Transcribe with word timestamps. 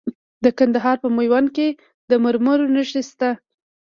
د 0.43 0.45
کندهار 0.57 0.97
په 1.03 1.09
میوند 1.17 1.47
کې 1.55 1.67
د 2.09 2.11
مرمرو 2.23 2.71
نښې 2.75 3.01
شته. 3.09 3.29